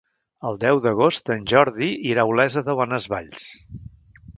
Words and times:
El 0.51 0.55
deu 0.63 0.81
d'agost 0.85 1.29
en 1.37 1.45
Jordi 1.53 1.93
irà 2.15 2.27
a 2.27 2.33
Olesa 2.35 2.67
de 2.71 2.79
Bonesvalls. 2.83 3.51